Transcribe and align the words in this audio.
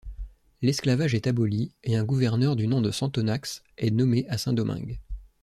L'esclavage 0.63 1.13
est 1.13 1.27
aboli 1.27 1.75
et 1.83 1.95
un 1.95 2.03
gouverneur 2.03 2.55
du 2.55 2.65
nom 2.67 2.81
de 2.81 2.89
Sonthonax 2.89 3.61
est 3.77 3.91
nommé 3.91 4.25
à 4.29 4.39
Saint-Domingue. 4.39 4.99